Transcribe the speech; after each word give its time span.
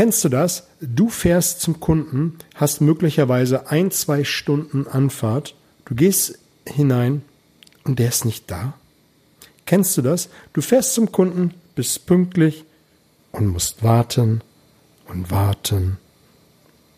Kennst 0.00 0.24
du 0.24 0.30
das? 0.30 0.66
Du 0.80 1.10
fährst 1.10 1.60
zum 1.60 1.78
Kunden, 1.78 2.38
hast 2.54 2.80
möglicherweise 2.80 3.68
ein, 3.68 3.90
zwei 3.90 4.24
Stunden 4.24 4.86
Anfahrt, 4.86 5.54
du 5.84 5.94
gehst 5.94 6.38
hinein 6.66 7.20
und 7.84 7.98
der 7.98 8.08
ist 8.08 8.24
nicht 8.24 8.50
da. 8.50 8.72
Kennst 9.66 9.98
du 9.98 10.00
das? 10.00 10.30
Du 10.54 10.62
fährst 10.62 10.94
zum 10.94 11.12
Kunden, 11.12 11.52
bist 11.74 12.06
pünktlich 12.06 12.64
und 13.30 13.48
musst 13.48 13.82
warten 13.82 14.40
und 15.06 15.30
warten 15.30 15.98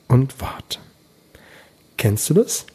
und 0.06 0.40
warten. 0.40 0.80
Kennst 1.96 2.30
du 2.30 2.34
das? 2.34 2.66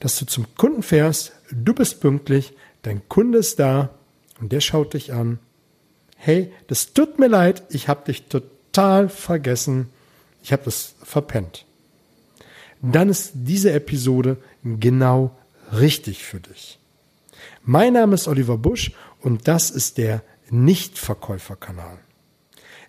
Dass 0.00 0.18
du 0.18 0.26
zum 0.26 0.52
Kunden 0.56 0.82
fährst, 0.82 1.34
du 1.52 1.72
bist 1.72 2.00
pünktlich, 2.00 2.52
dein 2.82 3.08
Kunde 3.08 3.38
ist 3.38 3.60
da 3.60 3.90
und 4.40 4.50
der 4.50 4.60
schaut 4.60 4.94
dich 4.94 5.12
an. 5.12 5.38
Hey, 6.16 6.52
das 6.66 6.94
tut 6.94 7.20
mir 7.20 7.28
leid, 7.28 7.62
ich 7.70 7.86
habe 7.86 8.04
dich 8.04 8.24
total 8.24 8.57
vergessen. 9.08 9.88
Ich 10.42 10.52
habe 10.52 10.62
das 10.64 10.94
verpennt. 11.02 11.64
Dann 12.80 13.08
ist 13.08 13.32
diese 13.34 13.72
Episode 13.72 14.36
genau 14.62 15.36
richtig 15.72 16.24
für 16.24 16.40
dich. 16.40 16.78
Mein 17.64 17.94
Name 17.94 18.14
ist 18.14 18.28
Oliver 18.28 18.56
Busch 18.56 18.92
und 19.20 19.48
das 19.48 19.70
ist 19.70 19.98
der 19.98 20.22
Nichtverkäuferkanal. 20.50 21.98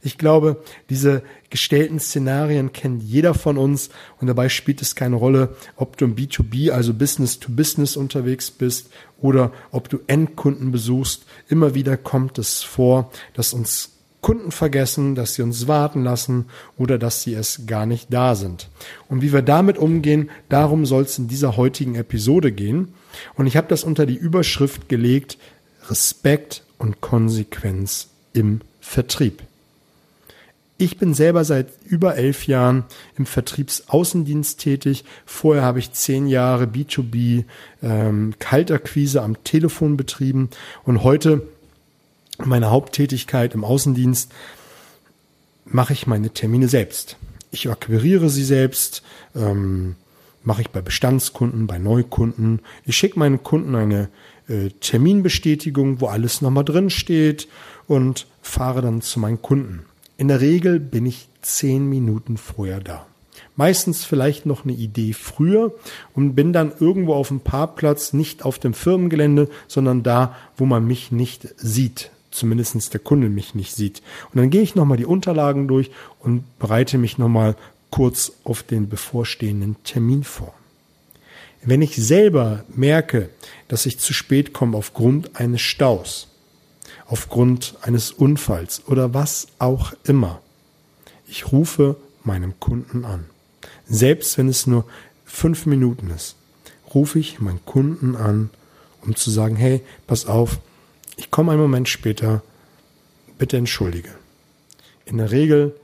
Ich 0.01 0.17
glaube, 0.17 0.63
diese 0.89 1.23
gestellten 1.49 1.99
Szenarien 1.99 2.71
kennt 2.71 3.03
jeder 3.03 3.33
von 3.33 3.57
uns 3.57 3.89
und 4.21 4.27
dabei 4.27 4.47
spielt 4.47 4.81
es 4.81 4.95
keine 4.95 5.17
Rolle, 5.17 5.57
ob 5.75 5.97
du 5.97 6.05
im 6.05 6.15
B2B, 6.15 6.71
also 6.71 6.93
Business 6.93 7.39
to 7.39 7.51
Business 7.51 7.97
unterwegs 7.97 8.49
bist 8.51 8.91
oder 9.19 9.51
ob 9.71 9.89
du 9.89 9.99
Endkunden 10.07 10.71
besuchst. 10.71 11.25
Immer 11.49 11.75
wieder 11.75 11.97
kommt 11.97 12.37
es 12.37 12.63
vor, 12.63 13.11
dass 13.33 13.53
uns 13.53 13.98
Kunden 14.21 14.51
vergessen, 14.51 15.15
dass 15.15 15.35
sie 15.35 15.41
uns 15.41 15.67
warten 15.67 16.03
lassen 16.03 16.45
oder 16.77 16.97
dass 16.97 17.23
sie 17.23 17.33
es 17.33 17.65
gar 17.67 17.85
nicht 17.85 18.13
da 18.13 18.35
sind. 18.35 18.69
Und 19.07 19.21
wie 19.21 19.31
wir 19.31 19.41
damit 19.41 19.77
umgehen, 19.77 20.29
darum 20.49 20.85
soll 20.85 21.03
es 21.03 21.17
in 21.17 21.27
dieser 21.27 21.55
heutigen 21.55 21.95
Episode 21.95 22.51
gehen. 22.51 22.89
Und 23.35 23.47
ich 23.47 23.55
habe 23.55 23.67
das 23.67 23.83
unter 23.83 24.05
die 24.05 24.17
Überschrift 24.17 24.89
gelegt, 24.89 25.37
Respekt 25.89 26.63
und 26.77 27.01
Konsequenz 27.01 28.09
im 28.33 28.61
Vertrieb. 28.81 29.43
Ich 30.81 30.97
bin 30.97 31.13
selber 31.13 31.43
seit 31.43 31.67
über 31.85 32.15
elf 32.15 32.47
Jahren 32.47 32.85
im 33.17 33.25
Vertriebsaußendienst 33.25 34.59
tätig. 34.59 35.03
Vorher 35.25 35.63
habe 35.63 35.79
ich 35.79 35.91
zehn 35.91 36.25
Jahre 36.25 36.65
B2B 36.65 37.43
ähm, 37.83 38.33
Kaltakquise 38.39 39.21
am 39.21 39.43
Telefon 39.43 39.97
betrieben 39.97 40.49
und 40.85 41.03
heute 41.03 41.41
meine 42.45 42.71
Haupttätigkeit 42.71 43.53
im 43.53 43.63
Außendienst 43.63 44.31
mache 45.65 45.93
ich 45.93 46.07
meine 46.07 46.31
Termine 46.31 46.67
selbst. 46.67 47.17
Ich 47.51 47.69
akquiriere 47.69 48.29
sie 48.29 48.43
selbst, 48.43 49.03
ähm, 49.35 49.95
mache 50.43 50.61
ich 50.61 50.69
bei 50.69 50.81
Bestandskunden, 50.81 51.67
bei 51.67 51.77
Neukunden. 51.77 52.61
Ich 52.85 52.97
schicke 52.97 53.19
meinen 53.19 53.43
Kunden 53.43 53.75
eine 53.75 54.09
äh, 54.47 54.69
Terminbestätigung, 54.79 56.01
wo 56.01 56.07
alles 56.07 56.41
nochmal 56.41 56.65
drin 56.65 56.89
steht 56.89 57.47
und 57.87 58.27
fahre 58.41 58.81
dann 58.81 59.01
zu 59.01 59.19
meinen 59.19 59.41
Kunden. 59.41 59.85
In 60.17 60.27
der 60.27 60.41
Regel 60.41 60.79
bin 60.79 61.05
ich 61.05 61.27
zehn 61.41 61.87
Minuten 61.87 62.37
vorher 62.37 62.79
da. 62.79 63.05
Meistens 63.55 64.05
vielleicht 64.05 64.45
noch 64.45 64.63
eine 64.63 64.73
Idee 64.73 65.13
früher 65.13 65.73
und 66.13 66.33
bin 66.33 66.53
dann 66.53 66.71
irgendwo 66.79 67.13
auf 67.13 67.27
dem 67.27 67.41
Parkplatz, 67.41 68.13
nicht 68.13 68.45
auf 68.45 68.59
dem 68.59 68.73
Firmengelände, 68.73 69.49
sondern 69.67 70.03
da, 70.03 70.35
wo 70.55 70.65
man 70.65 70.85
mich 70.85 71.11
nicht 71.11 71.53
sieht. 71.57 72.11
Zumindest 72.39 72.93
der 72.93 73.01
Kunde 73.01 73.29
mich 73.29 73.53
nicht 73.53 73.75
sieht. 73.75 74.01
Und 74.31 74.37
dann 74.37 74.49
gehe 74.49 74.61
ich 74.61 74.75
nochmal 74.75 74.97
die 74.97 75.05
Unterlagen 75.05 75.67
durch 75.67 75.91
und 76.19 76.43
bereite 76.57 76.97
mich 76.97 77.17
nochmal 77.17 77.55
kurz 77.89 78.31
auf 78.43 78.63
den 78.63 78.87
bevorstehenden 78.87 79.75
Termin 79.83 80.23
vor. 80.23 80.53
Wenn 81.61 81.81
ich 81.81 81.97
selber 81.97 82.63
merke, 82.69 83.29
dass 83.67 83.85
ich 83.85 83.99
zu 83.99 84.13
spät 84.13 84.53
komme 84.53 84.77
aufgrund 84.77 85.35
eines 85.35 85.59
Staus, 85.59 86.29
aufgrund 87.07 87.75
eines 87.81 88.11
Unfalls 88.11 88.83
oder 88.87 89.13
was 89.13 89.47
auch 89.59 89.93
immer. 90.05 90.41
Ich 91.27 91.51
rufe 91.51 91.97
meinem 92.23 92.57
Kunden 92.61 93.03
an. 93.03 93.25
Selbst 93.85 94.37
wenn 94.37 94.47
es 94.47 94.65
nur 94.65 94.85
fünf 95.25 95.65
Minuten 95.65 96.09
ist, 96.11 96.35
rufe 96.93 97.19
ich 97.19 97.41
meinen 97.41 97.65
Kunden 97.65 98.15
an, 98.15 98.49
um 99.01 99.15
zu 99.15 99.29
sagen, 99.29 99.57
hey, 99.57 99.81
pass 100.07 100.25
auf, 100.25 100.59
ich 101.19 101.31
komme 101.31 101.51
einen 101.51 101.61
Moment 101.61 101.89
später, 101.89 102.41
bitte 103.37 103.57
entschuldige. 103.57 104.09
In 105.05 105.17
der 105.17 105.31
Regel 105.31 105.75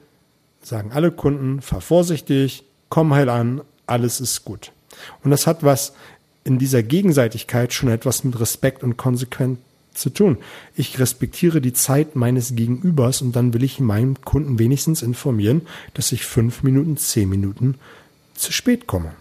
sagen 0.62 0.94
alle 0.94 1.12
Kunden, 1.12 1.62
fahr 1.62 1.82
vorsichtig, 1.82 2.64
komm 2.88 3.14
heil 3.14 3.28
an, 3.28 3.62
alles 3.86 4.22
ist 4.22 4.46
gut. 4.46 4.72
Und 5.24 5.32
das 5.32 5.46
hat 5.46 5.62
was 5.62 5.94
in 6.46 6.58
dieser 6.58 6.84
Gegenseitigkeit 6.84 7.74
schon 7.74 7.90
etwas 7.90 8.24
mit 8.24 8.40
Respekt 8.40 8.82
und 8.82 8.96
Konsequenz 8.96 9.60
zu 9.94 10.10
tun. 10.10 10.38
Ich 10.74 11.00
respektiere 11.00 11.60
die 11.60 11.74
Zeit 11.74 12.16
meines 12.16 12.56
Gegenübers 12.56 13.22
und 13.22 13.36
dann 13.36 13.54
will 13.54 13.64
ich 13.64 13.82
meinem 13.82 14.22
Kunden 14.22 14.58
wenigstens 14.58 15.02
informieren, 15.02 15.64
dass 15.96 16.14
ich 16.14 16.24
fünf 16.24 16.64
Minuten, 16.64 16.96
zehn 16.96 17.28
Minuten 17.28 17.76
zu 18.36 18.54
spät 18.54 18.88
komme. 18.88 19.12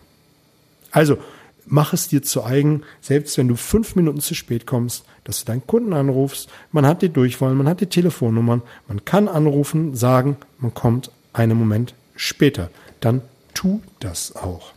Also 0.92 1.18
mach 1.66 1.92
es 1.92 2.08
dir 2.08 2.22
zu 2.22 2.44
eigen, 2.44 2.82
selbst 3.00 3.38
wenn 3.38 3.48
du 3.48 3.56
fünf 3.56 3.96
Minuten 3.96 4.20
zu 4.20 4.34
spät 4.34 4.66
kommst, 4.66 5.04
dass 5.24 5.40
du 5.40 5.46
deinen 5.46 5.66
Kunden 5.66 5.92
anrufst. 5.92 6.48
Man 6.72 6.86
hat 6.86 7.02
die 7.02 7.08
Durchwahlen, 7.08 7.56
man 7.56 7.68
hat 7.68 7.80
die 7.80 7.86
Telefonnummern, 7.86 8.62
man 8.88 9.04
kann 9.04 9.28
anrufen, 9.28 9.94
sagen, 9.94 10.36
man 10.58 10.74
kommt 10.74 11.10
einen 11.32 11.58
Moment 11.58 11.94
später. 12.16 12.70
Dann 13.00 13.22
tu 13.54 13.80
das 14.00 14.36
auch. 14.36 14.72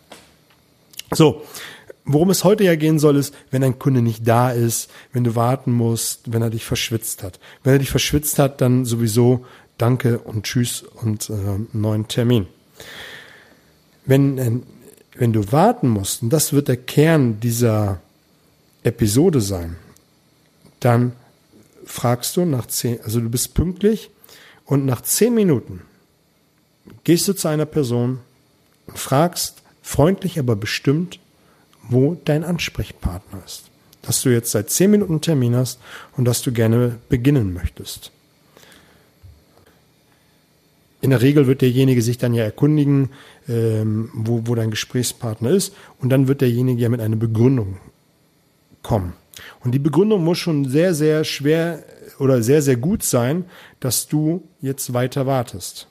So, 1.14 1.44
Worum 2.09 2.30
es 2.30 2.46
heute 2.46 2.64
ja 2.64 2.75
gehen 2.75 3.00
soll, 3.00 3.18
ist, 3.18 3.36
wenn 3.52 3.66
ein 3.66 3.80
Kunde 3.80 4.02
nicht 4.02 4.25
da 4.25 4.52
ist, 4.52 4.90
wenn 5.12 5.25
du 5.25 5.36
warten 5.36 5.74
musst, 5.74 6.31
wenn 6.31 6.42
er 6.42 6.50
dich 6.50 6.64
verschwitzt 6.64 7.22
hat. 7.22 7.38
Wenn 7.64 7.74
er 7.74 7.80
dich 7.80 7.90
verschwitzt 7.90 8.40
hat, 8.40 8.62
dann 8.62 8.86
sowieso 8.86 9.46
Danke 9.78 10.19
und 10.19 10.44
Tschüss 10.44 10.84
und 10.84 11.30
äh, 11.30 11.34
neuen 11.74 12.08
Termin. 12.08 12.48
Wenn, 14.06 14.38
äh, 14.38 14.52
wenn 15.18 15.34
du 15.34 15.52
warten 15.52 15.90
musst, 15.90 16.22
und 16.22 16.30
das 16.30 16.54
wird 16.54 16.68
der 16.68 16.78
Kern 16.78 17.40
dieser 17.40 18.00
Episode 18.84 19.42
sein, 19.42 19.76
dann 20.80 21.14
fragst 21.86 22.38
du 22.38 22.46
nach 22.46 22.68
zehn, 22.68 23.00
also 23.02 23.20
du 23.20 23.30
bist 23.30 23.54
pünktlich 23.54 24.12
und 24.66 24.86
nach 24.86 25.02
zehn 25.02 25.34
Minuten 25.34 25.82
gehst 27.04 27.28
du 27.28 27.34
zu 27.34 27.48
einer 27.48 27.66
Person 27.66 28.20
und 28.88 28.98
fragst 28.98 29.62
freundlich, 29.82 30.40
aber 30.40 30.56
bestimmt, 30.56 31.20
wo 31.90 32.18
dein 32.26 32.44
Ansprechpartner 32.44 33.40
ist. 33.46 33.64
Dass 34.02 34.22
du 34.22 34.30
jetzt 34.30 34.52
seit 34.52 34.70
zehn 34.70 34.92
Minuten 34.92 35.22
Termin 35.22 35.56
hast 35.56 35.80
und 36.16 36.26
dass 36.26 36.42
du 36.42 36.52
gerne 36.52 37.00
beginnen 37.10 37.54
möchtest. 37.54 38.12
In 41.00 41.12
der 41.12 41.22
Regel 41.22 41.46
wird 41.47 41.62
derjenige 41.62 42.02
sich 42.02 42.18
dann 42.18 42.34
ja 42.34 42.44
erkundigen, 42.44 43.09
ähm, 43.47 44.09
wo, 44.13 44.41
wo 44.46 44.56
dein 44.56 44.72
Gesprächspartner 44.72 45.52
ist 45.52 45.75
und 46.00 46.09
dann 46.09 46.28
wird 46.28 46.41
derjenige 46.41 46.81
ja 46.81 46.90
mit 46.90 47.02
einer 47.02 47.16
Begründung 47.16 47.78
kommen. 48.81 49.13
Und 49.63 49.74
die 49.74 49.80
Begründung 49.80 50.24
muss 50.24 50.40
schon 50.40 50.66
sehr, 50.66 50.96
sehr 50.96 51.24
schwer 51.24 51.84
oder 52.19 52.41
sehr, 52.41 52.62
sehr 52.62 52.78
gut 52.78 53.03
sein, 53.03 53.46
dass 53.80 54.07
du 54.07 54.44
jetzt 54.59 54.94
weiter 54.94 55.28
wartest. 55.28 55.88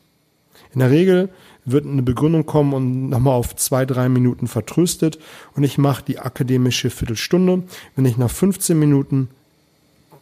In 0.72 0.81
der 0.81 0.91
Regel 0.91 1.28
wird 1.65 1.87
eine 1.87 2.03
Begründung 2.03 2.47
kommen 2.47 2.72
und 2.75 3.09
nochmal 3.09 3.34
auf 3.34 3.55
zwei, 3.56 3.87
drei 3.87 4.09
Minuten 4.09 4.47
vertröstet 4.47 5.19
und 5.55 5.65
ich 5.65 5.78
mache 5.78 6.05
die 6.05 6.19
akademische 6.19 6.91
Viertelstunde. 6.91 7.65
Wenn 7.95 8.05
ich 8.05 8.16
nach 8.16 8.31
15 8.31 8.78
Minuten 8.78 9.28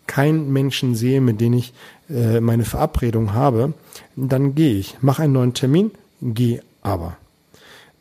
keinen 0.07 0.53
Menschen 0.53 0.95
sehe, 0.95 1.21
mit 1.21 1.41
dem 1.41 1.55
ich 1.55 1.73
äh, 2.11 2.41
meine 2.41 2.65
Verabredung 2.65 3.33
habe, 3.33 3.75
dann 4.17 4.55
gehe 4.55 4.75
ich, 4.75 4.97
mache 5.01 5.23
einen 5.23 5.33
neuen 5.33 5.55
Termin, 5.55 5.91
gehe 6.21 6.63
aber. 6.83 7.17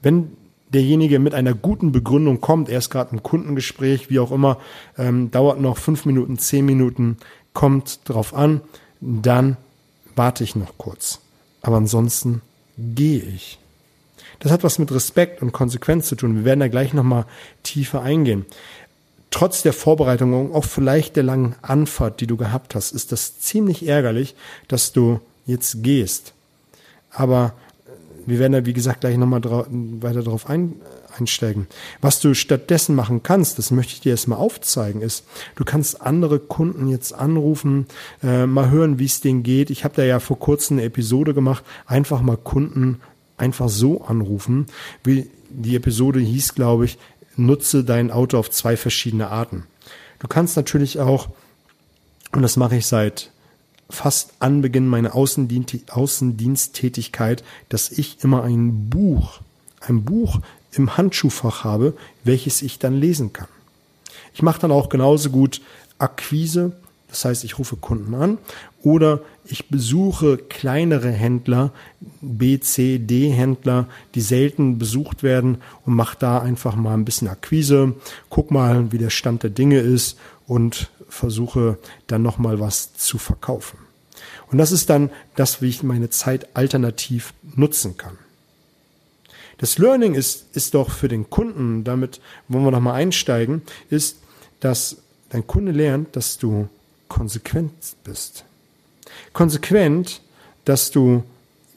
Wenn 0.01 0.31
derjenige 0.73 1.19
mit 1.19 1.33
einer 1.33 1.53
guten 1.53 1.91
Begründung 1.91 2.41
kommt, 2.41 2.69
er 2.69 2.79
ist 2.79 2.89
gerade 2.89 3.11
im 3.11 3.23
Kundengespräch, 3.23 4.09
wie 4.09 4.19
auch 4.19 4.31
immer, 4.31 4.57
ähm, 4.97 5.31
dauert 5.31 5.61
noch 5.61 5.77
fünf 5.77 6.05
Minuten, 6.05 6.37
zehn 6.37 6.65
Minuten, 6.65 7.17
kommt 7.53 8.01
drauf 8.05 8.33
an, 8.33 8.61
dann 8.99 9.57
warte 10.15 10.43
ich 10.43 10.55
noch 10.55 10.77
kurz. 10.77 11.19
Aber 11.61 11.77
ansonsten 11.77 12.41
gehe 12.77 13.21
ich? 13.21 13.59
Das 14.39 14.51
hat 14.51 14.63
was 14.63 14.79
mit 14.79 14.91
Respekt 14.91 15.41
und 15.41 15.53
Konsequenz 15.53 16.07
zu 16.07 16.15
tun. 16.15 16.35
Wir 16.35 16.45
werden 16.45 16.59
da 16.59 16.67
gleich 16.67 16.93
nochmal 16.93 17.25
tiefer 17.61 18.01
eingehen. 18.01 18.45
Trotz 19.33 19.63
der 19.63 19.73
Vorbereitung, 19.73 20.53
auch 20.53 20.63
vielleicht 20.63 21.15
der 21.15 21.23
langen 21.23 21.55
Anfahrt, 21.63 22.21
die 22.21 22.27
du 22.27 22.37
gehabt 22.37 22.75
hast, 22.75 22.91
ist 22.91 23.11
das 23.11 23.39
ziemlich 23.39 23.87
ärgerlich, 23.87 24.35
dass 24.67 24.93
du 24.93 25.21
jetzt 25.47 25.81
gehst. 25.81 26.33
Aber 27.09 27.53
wir 28.27 28.37
werden 28.37 28.53
da, 28.53 28.63
wie 28.67 28.73
gesagt, 28.73 29.01
gleich 29.01 29.17
nochmal 29.17 29.41
weiter 29.41 30.21
darauf 30.21 30.47
ein, 30.47 30.75
einsteigen. 31.17 31.65
Was 31.99 32.19
du 32.19 32.35
stattdessen 32.35 32.93
machen 32.93 33.23
kannst, 33.23 33.57
das 33.57 33.71
möchte 33.71 33.93
ich 33.93 34.01
dir 34.01 34.11
erstmal 34.11 34.37
aufzeigen, 34.37 35.01
ist, 35.01 35.25
du 35.55 35.65
kannst 35.65 36.03
andere 36.03 36.37
Kunden 36.37 36.87
jetzt 36.87 37.11
anrufen, 37.11 37.87
äh, 38.21 38.45
mal 38.45 38.69
hören, 38.69 38.99
wie 38.99 39.05
es 39.05 39.19
denen 39.21 39.41
geht. 39.41 39.71
Ich 39.71 39.83
habe 39.83 39.95
da 39.95 40.03
ja 40.03 40.19
vor 40.19 40.37
kurzem 40.37 40.77
eine 40.77 40.85
Episode 40.85 41.33
gemacht, 41.33 41.65
einfach 41.87 42.21
mal 42.21 42.37
Kunden 42.37 43.01
einfach 43.37 43.67
so 43.67 44.03
anrufen. 44.03 44.67
Wie 45.03 45.27
die 45.49 45.75
Episode 45.75 46.19
hieß, 46.19 46.55
glaube 46.55 46.85
ich, 46.85 46.97
nutze 47.35 47.83
dein 47.83 48.11
Auto 48.11 48.37
auf 48.37 48.49
zwei 48.49 48.77
verschiedene 48.77 49.29
Arten. 49.29 49.65
Du 50.19 50.27
kannst 50.27 50.55
natürlich 50.55 50.99
auch, 50.99 51.29
und 52.31 52.41
das 52.41 52.57
mache 52.57 52.77
ich 52.77 52.85
seit 52.85 53.31
fast 53.89 54.33
Anbeginn 54.39 54.87
meiner 54.87 55.15
Außendiensttätigkeit, 55.15 57.43
dass 57.69 57.91
ich 57.91 58.23
immer 58.23 58.43
ein 58.43 58.89
Buch, 58.89 59.41
ein 59.81 60.03
Buch 60.03 60.39
im 60.71 60.97
Handschuhfach 60.97 61.63
habe, 61.63 61.95
welches 62.23 62.61
ich 62.61 62.79
dann 62.79 62.99
lesen 62.99 63.33
kann. 63.33 63.47
Ich 64.33 64.41
mache 64.41 64.61
dann 64.61 64.71
auch 64.71 64.89
genauso 64.89 65.29
gut 65.29 65.61
Akquise, 65.99 66.71
das 67.13 67.25
heißt, 67.25 67.43
ich 67.43 67.59
rufe 67.59 67.75
Kunden 67.75 68.15
an 68.15 68.39
oder 68.81 69.21
ich 69.45 69.69
besuche 69.69 70.37
kleinere 70.37 71.11
Händler, 71.11 71.71
B, 72.21 72.59
C, 72.59 72.97
D 72.97 73.29
Händler, 73.29 73.87
die 74.15 74.21
selten 74.21 74.79
besucht 74.79 75.21
werden 75.21 75.59
und 75.85 75.93
mache 75.93 76.17
da 76.19 76.39
einfach 76.39 76.75
mal 76.75 76.95
ein 76.95 77.05
bisschen 77.05 77.27
Akquise, 77.27 77.93
guck 78.29 78.49
mal, 78.49 78.91
wie 78.91 78.97
der 78.97 79.11
Stand 79.11 79.43
der 79.43 79.51
Dinge 79.51 79.77
ist 79.77 80.17
und 80.47 80.89
versuche 81.07 81.77
dann 82.07 82.23
nochmal 82.23 82.59
was 82.59 82.95
zu 82.95 83.19
verkaufen. 83.19 83.77
Und 84.51 84.57
das 84.57 84.71
ist 84.71 84.89
dann 84.89 85.11
das, 85.35 85.61
wie 85.61 85.69
ich 85.69 85.83
meine 85.83 86.09
Zeit 86.09 86.55
alternativ 86.55 87.35
nutzen 87.55 87.95
kann. 87.95 88.17
Das 89.59 89.77
Learning 89.77 90.15
ist, 90.15 90.47
ist 90.55 90.73
doch 90.73 90.89
für 90.89 91.09
den 91.09 91.29
Kunden, 91.29 91.83
damit 91.83 92.21
wollen 92.47 92.65
wir 92.65 92.71
nochmal 92.71 92.95
einsteigen, 92.95 93.61
ist, 93.91 94.17
dass 94.61 94.97
dein 95.29 95.45
Kunde 95.45 95.73
lernt, 95.73 96.15
dass 96.15 96.39
du 96.39 96.69
konsequent 97.13 97.71
bist. 98.03 98.43
Konsequent, 99.33 100.21
dass 100.65 100.89
du 100.89 101.23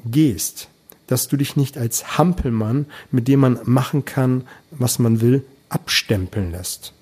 gehst, 0.07 0.69
dass 1.09 1.29
du 1.29 1.37
dich 1.37 1.57
nicht 1.57 1.77
als 1.77 2.17
Hampelmann, 2.17 2.87
mit 3.11 3.29
dem 3.29 3.41
man 3.41 3.59
machen 3.65 4.07
kann, 4.07 4.47
was 4.71 4.99
man 4.99 5.21
will, 5.21 5.45
abstempeln 5.69 6.53
lässt. 6.53 6.95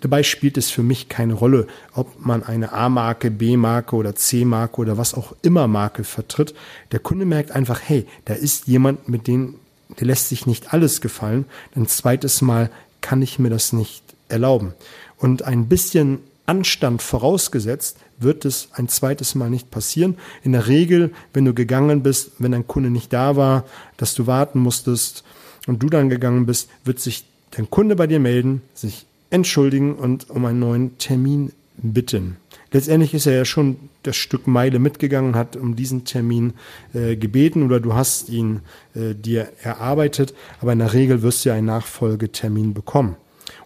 Dabei 0.00 0.24
spielt 0.24 0.58
es 0.58 0.70
für 0.70 0.82
mich 0.82 1.08
keine 1.08 1.34
Rolle, 1.34 1.68
ob 1.94 2.18
man 2.18 2.42
eine 2.42 2.72
A-Marke, 2.72 3.30
B-Marke 3.30 3.94
oder 3.94 4.16
C-Marke 4.16 4.80
oder 4.80 4.98
was 4.98 5.14
auch 5.14 5.32
immer 5.42 5.68
Marke 5.68 6.02
vertritt. 6.02 6.52
Der 6.90 6.98
Kunde 6.98 7.26
merkt 7.26 7.52
einfach, 7.52 7.80
hey, 7.80 8.08
da 8.24 8.34
ist 8.34 8.66
jemand, 8.66 9.08
mit 9.08 9.28
dem, 9.28 9.54
der 10.00 10.08
lässt 10.08 10.30
sich 10.30 10.46
nicht 10.46 10.72
alles 10.72 11.00
gefallen. 11.00 11.44
Ein 11.76 11.86
zweites 11.86 12.42
Mal 12.42 12.70
kann 13.00 13.22
ich 13.22 13.38
mir 13.38 13.50
das 13.50 13.72
nicht 13.72 14.02
erlauben. 14.28 14.74
Und 15.16 15.42
ein 15.42 15.68
bisschen 15.68 16.18
Anstand 16.50 17.00
vorausgesetzt, 17.00 17.96
wird 18.18 18.44
es 18.44 18.70
ein 18.72 18.88
zweites 18.88 19.36
Mal 19.36 19.50
nicht 19.50 19.70
passieren. 19.70 20.16
In 20.42 20.50
der 20.50 20.66
Regel, 20.66 21.12
wenn 21.32 21.44
du 21.44 21.54
gegangen 21.54 22.02
bist, 22.02 22.32
wenn 22.40 22.52
ein 22.54 22.66
Kunde 22.66 22.90
nicht 22.90 23.12
da 23.12 23.36
war, 23.36 23.64
dass 23.98 24.14
du 24.14 24.26
warten 24.26 24.58
musstest 24.58 25.22
und 25.68 25.80
du 25.80 25.88
dann 25.88 26.10
gegangen 26.10 26.46
bist, 26.46 26.68
wird 26.84 26.98
sich 26.98 27.24
dein 27.52 27.70
Kunde 27.70 27.94
bei 27.94 28.08
dir 28.08 28.18
melden, 28.18 28.62
sich 28.74 29.06
entschuldigen 29.30 29.94
und 29.94 30.28
um 30.28 30.44
einen 30.44 30.58
neuen 30.58 30.98
Termin 30.98 31.52
bitten. 31.76 32.36
Letztendlich 32.72 33.14
ist 33.14 33.26
er 33.26 33.34
ja 33.34 33.44
schon 33.44 33.76
das 34.02 34.16
Stück 34.16 34.48
Meile 34.48 34.80
mitgegangen, 34.80 35.36
hat 35.36 35.54
um 35.54 35.76
diesen 35.76 36.04
Termin 36.04 36.54
äh, 36.94 37.14
gebeten 37.14 37.62
oder 37.62 37.78
du 37.78 37.94
hast 37.94 38.28
ihn 38.28 38.60
äh, 38.96 39.14
dir 39.14 39.48
erarbeitet, 39.62 40.34
aber 40.60 40.72
in 40.72 40.80
der 40.80 40.94
Regel 40.94 41.22
wirst 41.22 41.44
du 41.44 41.50
ja 41.50 41.54
einen 41.54 41.66
Nachfolgetermin 41.66 42.74
bekommen. 42.74 43.14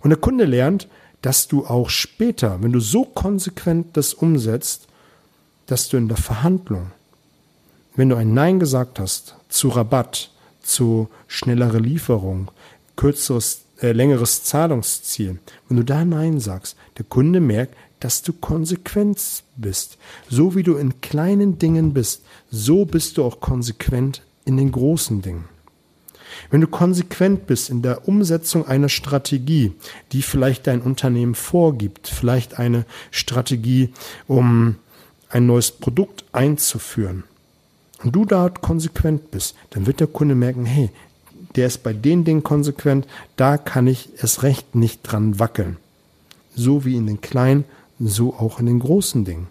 Und 0.01 0.11
der 0.11 0.19
Kunde 0.19 0.45
lernt, 0.45 0.87
dass 1.25 1.49
du 1.49 1.65
auch 1.65 1.89
später, 1.89 2.63
wenn 2.63 2.73
du 2.73 2.81
so 2.81 3.07
konsequent 3.07 3.97
das 3.97 4.13
umsetzt, 4.13 4.89
dass 5.65 5.89
du 5.89 5.97
in 5.97 6.09
der 6.09 6.19
Verhandlung, 6.19 6.91
wenn 7.97 8.11
du 8.11 8.17
ein 8.17 8.35
Nein 8.35 8.61
gesagt 8.61 9.01
hast 9.01 9.35
zu 9.49 9.71
Rabatt, 9.71 10.31
zu 10.61 11.09
schnellere 11.27 11.79
Lieferung, 11.79 12.51
kürzeres 12.97 13.63
äh, 13.81 13.93
längeres 13.93 14.45
Zahlungsziel. 14.45 15.39
Wenn 15.67 15.79
du 15.79 15.83
da 15.83 16.05
Nein 16.05 16.41
sagst, 16.41 16.77
der 16.99 17.07
Kunde 17.07 17.41
merkt, 17.41 17.75
dass 18.01 18.21
du 18.21 18.35
konsequent 18.35 19.19
bist. 19.57 19.97
So 20.29 20.55
wie 20.55 20.63
du 20.63 20.77
in 20.77 21.01
kleinen 21.01 21.59
Dingen 21.59 21.95
bist, 21.95 22.23
so 22.51 22.85
bist 22.85 23.17
du 23.17 23.25
auch 23.25 23.41
konsequent 23.41 24.21
in 24.45 24.59
den 24.59 24.73
großen 24.73 25.23
Dingen. 25.23 25.49
Wenn 26.51 26.61
du 26.61 26.67
konsequent 26.67 27.47
bist 27.47 27.71
in 27.71 27.83
der 27.83 28.09
Umsetzung 28.09 28.67
einer 28.67 28.89
Strategie, 28.89 29.73
die 30.13 30.23
vielleicht 30.23 30.67
dein 30.67 30.83
Unternehmen 30.83 31.35
vorgibt, 31.35 32.09
vielleicht 32.09 32.59
eine 32.59 32.85
Strategie, 33.11 33.93
um 34.27 34.77
ein 35.29 35.47
neues 35.47 35.71
Produkt 35.71 36.25
einzuführen, 36.33 37.25
und 38.05 38.15
du 38.15 38.27
dort 38.27 38.61
konsequent 38.61 39.31
bist, 39.31 39.57
dann 39.71 39.87
wird 39.87 40.01
der 40.01 40.07
Kunde 40.07 40.35
merken, 40.35 40.67
hey, 40.67 40.91
der 41.57 41.67
ist 41.67 41.83
bei 41.83 41.93
den 41.93 42.25
Dingen 42.25 42.43
konsequent, 42.43 43.07
da 43.37 43.57
kann 43.57 43.87
ich 43.87 44.11
es 44.21 44.43
recht 44.43 44.75
nicht 44.75 45.01
dran 45.03 45.39
wackeln. 45.39 45.79
So 46.55 46.85
wie 46.85 46.97
in 46.97 47.07
den 47.07 47.21
kleinen, 47.21 47.65
so 47.99 48.35
auch 48.35 48.61
in 48.61 48.67
den 48.67 48.81
großen 48.81 49.25
Dingen. 49.25 49.49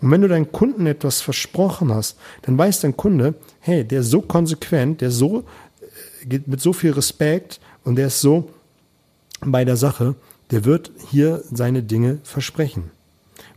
Und 0.00 0.10
wenn 0.10 0.22
du 0.22 0.28
deinem 0.28 0.50
Kunden 0.50 0.86
etwas 0.86 1.20
versprochen 1.20 1.94
hast, 1.94 2.16
dann 2.42 2.58
weiß 2.58 2.80
dein 2.80 2.96
Kunde, 2.96 3.34
hey, 3.60 3.84
der 3.84 4.00
ist 4.00 4.10
so 4.10 4.22
konsequent, 4.22 5.00
der 5.00 5.08
ist 5.08 5.18
so, 5.18 5.44
mit 6.46 6.60
so 6.60 6.72
viel 6.72 6.92
Respekt 6.92 7.60
und 7.84 7.96
der 7.96 8.08
ist 8.08 8.20
so 8.20 8.50
bei 9.40 9.64
der 9.64 9.76
Sache, 9.76 10.14
der 10.50 10.64
wird 10.64 10.90
hier 11.10 11.42
seine 11.50 11.82
Dinge 11.82 12.18
versprechen. 12.24 12.90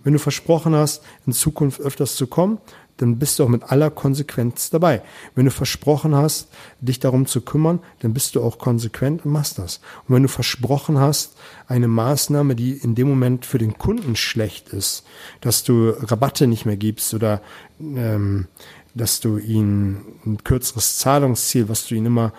Wenn 0.04 0.14
du 0.14 0.20
versprochen 0.20 0.76
hast, 0.76 1.04
in 1.26 1.34
Zukunft 1.34 1.80
öfters 1.80 2.16
zu 2.16 2.28
kommen, 2.28 2.60
dann 3.02 3.18
bist 3.18 3.40
du 3.40 3.44
auch 3.44 3.50
mit 3.50 3.64
aller 3.64 3.90
Konsequenz 3.90 4.70
dabei. 4.70 5.02
Wenn 5.34 5.46
du 5.46 5.52
versprochen 5.52 6.14
hast, 6.16 6.50
dich 6.82 7.00
darum 7.00 7.26
zu 7.26 7.42
kümmern, 7.42 7.80
dann 8.00 8.14
bist 8.14 8.36
du 8.36 8.44
auch 8.44 8.60
konsequent 8.60 9.26
und 9.26 9.32
machst 9.32 9.58
das. 9.58 9.80
Und 10.08 10.16
wenn 10.16 10.22
du 10.22 10.30
versprochen 10.30 11.00
hast, 11.00 11.36
eine 11.68 11.88
Maßnahme, 11.88 12.56
die 12.56 12.74
in 12.74 12.94
dem 12.94 13.10
Moment 13.10 13.46
für 13.46 13.58
den 13.58 13.78
Kunden 13.78 14.16
schlecht 14.16 14.70
ist, 14.70 15.04
dass 15.42 15.64
du 15.64 15.90
Rabatte 15.90 16.46
nicht 16.46 16.68
mehr 16.68 16.78
gibst 16.78 17.14
oder 17.16 17.42
ähm, 17.80 18.48
dass 18.94 19.20
du 19.20 19.38
ihn 19.38 19.98
ein 20.26 20.44
kürzeres 20.44 20.98
Zahlungsziel, 20.98 21.70
was 21.70 21.88
du 21.88 21.96
ihn 21.96 22.06
immer 22.06 22.34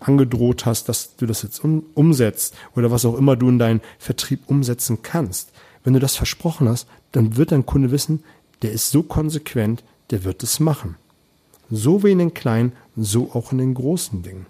angedroht 0.00 0.66
hast, 0.66 0.88
dass 0.88 1.16
du 1.16 1.26
das 1.26 1.42
jetzt 1.42 1.62
um, 1.62 1.84
umsetzt 1.94 2.54
oder 2.74 2.90
was 2.90 3.04
auch 3.04 3.16
immer 3.16 3.36
du 3.36 3.48
in 3.48 3.58
deinen 3.58 3.80
Vertrieb 3.98 4.40
umsetzen 4.46 5.02
kannst. 5.02 5.50
Wenn 5.82 5.92
du 5.92 6.00
das 6.00 6.16
versprochen 6.16 6.68
hast, 6.68 6.86
dann 7.12 7.36
wird 7.36 7.52
dein 7.52 7.66
Kunde 7.66 7.90
wissen, 7.90 8.24
der 8.62 8.72
ist 8.72 8.90
so 8.90 9.02
konsequent, 9.02 9.84
der 10.10 10.24
wird 10.24 10.42
es 10.42 10.58
machen. 10.58 10.96
So 11.70 12.02
wie 12.02 12.12
in 12.12 12.18
den 12.18 12.34
kleinen, 12.34 12.72
so 12.96 13.32
auch 13.32 13.52
in 13.52 13.58
den 13.58 13.74
großen 13.74 14.22
Dingen. 14.22 14.46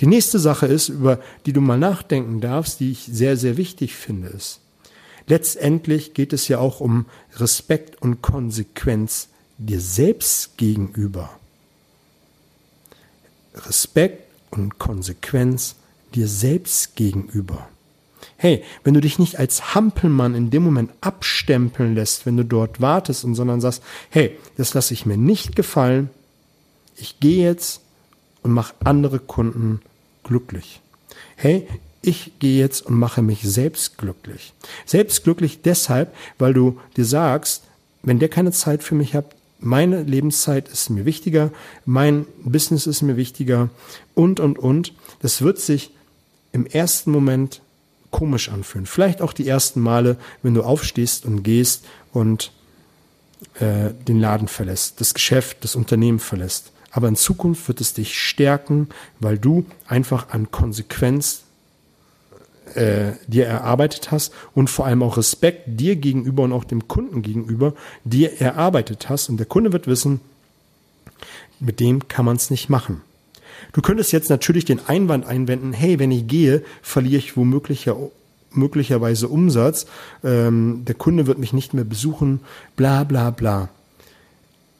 Die 0.00 0.06
nächste 0.06 0.38
Sache 0.38 0.66
ist, 0.66 0.88
über 0.88 1.20
die 1.44 1.52
du 1.52 1.60
mal 1.60 1.78
nachdenken 1.78 2.40
darfst, 2.40 2.80
die 2.80 2.92
ich 2.92 3.04
sehr, 3.04 3.36
sehr 3.36 3.58
wichtig 3.58 3.94
finde, 3.94 4.28
ist, 4.28 4.60
letztendlich 5.26 6.14
geht 6.14 6.32
es 6.32 6.48
ja 6.48 6.58
auch 6.58 6.80
um 6.80 7.06
Respekt 7.34 8.00
und 8.00 8.22
Konsequenz 8.22 9.28
dir 9.58 9.80
selbst 9.80 10.56
gegenüber. 10.56 11.30
Respekt 13.54 14.30
und 14.50 14.78
Konsequenz 14.78 15.76
dir 16.14 16.28
selbst 16.28 16.96
gegenüber. 16.96 17.68
Hey, 18.36 18.62
wenn 18.84 18.94
du 18.94 19.00
dich 19.00 19.18
nicht 19.18 19.38
als 19.38 19.74
Hampelmann 19.74 20.34
in 20.34 20.50
dem 20.50 20.62
Moment 20.62 20.90
abstempeln 21.00 21.94
lässt, 21.94 22.26
wenn 22.26 22.36
du 22.36 22.44
dort 22.44 22.80
wartest 22.80 23.24
und 23.24 23.34
sondern 23.34 23.60
sagst, 23.60 23.82
hey, 24.10 24.36
das 24.56 24.74
lasse 24.74 24.92
ich 24.92 25.06
mir 25.06 25.16
nicht 25.16 25.56
gefallen, 25.56 26.10
ich 26.96 27.20
gehe 27.20 27.44
jetzt 27.44 27.80
und 28.42 28.52
mache 28.52 28.74
andere 28.84 29.18
Kunden 29.18 29.80
glücklich. 30.22 30.80
Hey, 31.36 31.66
ich 32.02 32.38
gehe 32.38 32.60
jetzt 32.60 32.82
und 32.86 32.98
mache 32.98 33.22
mich 33.22 33.42
selbst 33.42 33.98
glücklich. 33.98 34.52
Selbst 34.84 35.24
glücklich 35.24 35.62
deshalb, 35.62 36.14
weil 36.38 36.54
du 36.54 36.78
dir 36.96 37.04
sagst, 37.04 37.64
wenn 38.02 38.18
der 38.18 38.28
keine 38.28 38.52
Zeit 38.52 38.82
für 38.82 38.94
mich 38.94 39.14
hat, 39.14 39.34
meine 39.66 40.02
Lebenszeit 40.02 40.68
ist 40.68 40.90
mir 40.90 41.04
wichtiger, 41.04 41.50
mein 41.84 42.26
Business 42.42 42.86
ist 42.86 43.02
mir 43.02 43.16
wichtiger 43.16 43.68
und, 44.14 44.40
und, 44.40 44.58
und. 44.58 44.94
Das 45.20 45.42
wird 45.42 45.58
sich 45.58 45.90
im 46.52 46.66
ersten 46.66 47.10
Moment 47.10 47.60
komisch 48.10 48.48
anfühlen. 48.48 48.86
Vielleicht 48.86 49.20
auch 49.20 49.32
die 49.32 49.46
ersten 49.46 49.80
Male, 49.80 50.16
wenn 50.42 50.54
du 50.54 50.62
aufstehst 50.62 51.26
und 51.26 51.42
gehst 51.42 51.84
und 52.12 52.52
äh, 53.60 53.90
den 54.06 54.20
Laden 54.20 54.48
verlässt, 54.48 55.00
das 55.00 55.12
Geschäft, 55.12 55.58
das 55.64 55.76
Unternehmen 55.76 56.18
verlässt. 56.18 56.72
Aber 56.90 57.08
in 57.08 57.16
Zukunft 57.16 57.68
wird 57.68 57.80
es 57.82 57.92
dich 57.92 58.18
stärken, 58.18 58.88
weil 59.20 59.36
du 59.36 59.66
einfach 59.86 60.30
an 60.30 60.50
Konsequenz 60.50 61.42
äh, 62.74 63.12
dir 63.26 63.46
erarbeitet 63.46 64.10
hast 64.10 64.32
und 64.54 64.68
vor 64.68 64.86
allem 64.86 65.02
auch 65.02 65.16
Respekt 65.16 65.62
dir 65.66 65.96
gegenüber 65.96 66.44
und 66.44 66.52
auch 66.52 66.64
dem 66.64 66.88
Kunden 66.88 67.22
gegenüber 67.22 67.74
dir 68.04 68.40
erarbeitet 68.40 69.08
hast. 69.08 69.28
Und 69.28 69.38
der 69.38 69.46
Kunde 69.46 69.72
wird 69.72 69.86
wissen, 69.86 70.20
mit 71.60 71.80
dem 71.80 72.08
kann 72.08 72.24
man 72.24 72.36
es 72.36 72.50
nicht 72.50 72.68
machen. 72.68 73.02
Du 73.72 73.80
könntest 73.80 74.12
jetzt 74.12 74.30
natürlich 74.30 74.64
den 74.64 74.86
Einwand 74.86 75.26
einwenden, 75.26 75.72
hey, 75.72 75.98
wenn 75.98 76.10
ich 76.10 76.26
gehe, 76.26 76.62
verliere 76.82 77.18
ich 77.18 77.36
womöglich 77.36 77.90
möglicherweise 78.50 79.28
Umsatz, 79.28 79.86
ähm, 80.24 80.84
der 80.86 80.94
Kunde 80.94 81.26
wird 81.26 81.38
mich 81.38 81.52
nicht 81.52 81.74
mehr 81.74 81.84
besuchen, 81.84 82.40
bla 82.74 83.04
bla 83.04 83.30
bla. 83.30 83.68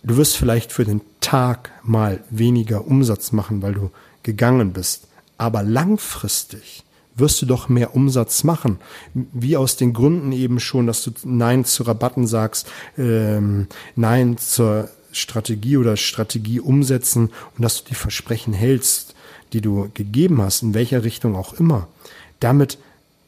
Du 0.02 0.16
wirst 0.16 0.36
vielleicht 0.36 0.72
für 0.72 0.84
den 0.84 1.00
Tag 1.20 1.72
mal 1.82 2.22
weniger 2.30 2.86
Umsatz 2.86 3.32
machen, 3.32 3.60
weil 3.62 3.74
du 3.74 3.90
gegangen 4.22 4.72
bist. 4.72 5.08
Aber 5.36 5.62
langfristig 5.62 6.84
wirst 7.16 7.40
du 7.42 7.46
doch 7.46 7.68
mehr 7.68 7.94
Umsatz 7.94 8.44
machen. 8.44 8.78
Wie 9.14 9.56
aus 9.56 9.76
den 9.76 9.92
Gründen 9.92 10.32
eben 10.32 10.60
schon, 10.60 10.86
dass 10.86 11.02
du 11.02 11.10
Nein 11.24 11.64
zu 11.64 11.82
Rabatten 11.82 12.26
sagst, 12.26 12.68
ähm, 12.98 13.66
Nein 13.94 14.38
zur 14.38 14.90
Strategie 15.12 15.78
oder 15.78 15.96
Strategie 15.96 16.60
umsetzen 16.60 17.30
und 17.56 17.62
dass 17.62 17.82
du 17.82 17.88
die 17.88 17.94
Versprechen 17.94 18.52
hältst, 18.52 19.14
die 19.52 19.60
du 19.60 19.90
gegeben 19.94 20.42
hast, 20.42 20.62
in 20.62 20.74
welcher 20.74 21.04
Richtung 21.04 21.36
auch 21.36 21.54
immer. 21.54 21.88
Damit 22.40 22.78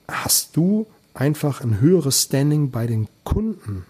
hast 0.07 0.57
du 0.57 0.87
einfach 1.15 1.61
ein 1.61 1.81
höheres 1.81 2.25
Standing 2.25 2.71
bei 2.71 2.87
den 2.87 3.09
Kunden. 3.25 3.87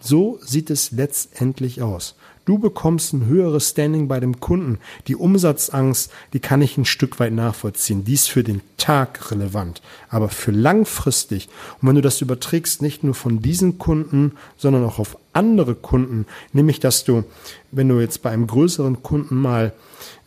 So 0.00 0.38
sieht 0.42 0.70
es 0.70 0.92
letztendlich 0.92 1.82
aus. 1.82 2.14
Du 2.50 2.58
bekommst 2.58 3.12
ein 3.12 3.26
höheres 3.26 3.68
Standing 3.68 4.08
bei 4.08 4.18
dem 4.18 4.40
Kunden. 4.40 4.80
Die 5.06 5.14
Umsatzangst, 5.14 6.10
die 6.32 6.40
kann 6.40 6.62
ich 6.62 6.76
ein 6.76 6.84
Stück 6.84 7.20
weit 7.20 7.32
nachvollziehen. 7.32 8.02
Die 8.02 8.14
ist 8.14 8.28
für 8.28 8.42
den 8.42 8.60
Tag 8.76 9.30
relevant, 9.30 9.80
aber 10.08 10.28
für 10.30 10.50
langfristig. 10.50 11.48
Und 11.80 11.86
wenn 11.86 11.94
du 11.94 12.00
das 12.00 12.20
überträgst, 12.20 12.82
nicht 12.82 13.04
nur 13.04 13.14
von 13.14 13.40
diesen 13.40 13.78
Kunden, 13.78 14.32
sondern 14.56 14.84
auch 14.84 14.98
auf 14.98 15.16
andere 15.32 15.76
Kunden, 15.76 16.26
nämlich 16.52 16.80
dass 16.80 17.04
du, 17.04 17.22
wenn 17.70 17.88
du 17.88 18.00
jetzt 18.00 18.20
bei 18.20 18.30
einem 18.30 18.48
größeren 18.48 19.04
Kunden 19.04 19.36
mal 19.36 19.72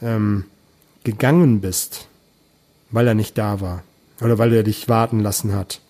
ähm, 0.01 0.45
gegangen 1.03 1.59
bist, 1.59 2.07
weil 2.89 3.05
er 3.05 3.15
nicht 3.15 3.37
da 3.37 3.59
war 3.59 3.83
oder 4.21 4.37
weil 4.37 4.53
er 4.53 4.63
dich 4.63 4.87
warten 4.87 5.19
lassen 5.19 5.53
hat, 5.53 5.81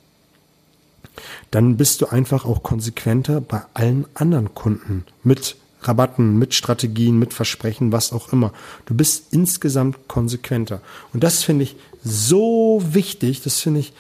dann 1.52 1.78
bist 1.78 2.02
du 2.02 2.08
einfach 2.08 2.46
auch 2.46 2.64
konsequenter 2.64 3.40
bei 3.40 3.62
allen 3.76 4.08
anderen 4.16 4.56
Kunden 4.56 5.06
mit 5.24 5.58
Rabatten, 5.88 6.38
mit 6.38 6.54
Strategien, 6.54 7.18
mit 7.18 7.34
Versprechen, 7.34 7.92
was 7.92 8.14
auch 8.14 8.32
immer. 8.34 8.54
Du 8.86 8.94
bist 8.96 9.28
insgesamt 9.32 10.08
konsequenter. 10.08 10.82
Und 11.14 11.24
das 11.24 11.44
finde 11.44 11.64
ich 11.64 11.76
so 12.04 12.82
wichtig, 12.86 13.42
das 13.42 13.60
finde 13.60 13.82
ich, 13.82 13.94